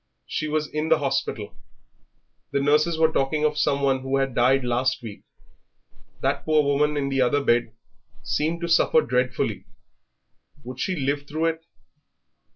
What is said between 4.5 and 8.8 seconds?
last week.... That poor woman in the other bed seemed to